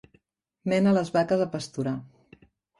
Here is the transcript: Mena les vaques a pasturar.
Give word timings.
Mena 0.73 0.95
les 0.97 1.13
vaques 1.19 1.45
a 1.47 1.49
pasturar. 1.53 1.97